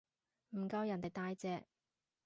[0.55, 1.61] 唔夠人哋大隻